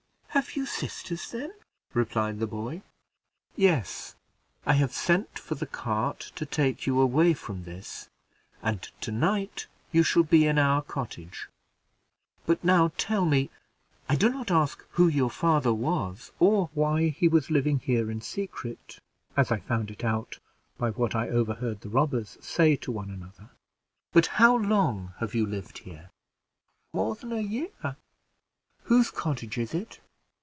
[0.33, 1.51] "Have you sisters, then?"
[1.93, 2.81] replied the boy.
[3.57, 4.15] "Yes;
[4.65, 8.07] I have sent for the cart to take you away from this,
[8.63, 11.49] and to night you shall be in our cottage;
[12.45, 13.49] but now tell me
[14.07, 18.21] I do not ask who your father was, or why he was living here in
[18.21, 18.99] secret,
[19.35, 20.39] as I found it out
[20.77, 23.49] by what I overheard the robbers say to one another
[24.13, 26.09] but how long have you lived here?"
[26.93, 27.97] "More than a year."
[28.83, 29.99] "Whose cottage is it?"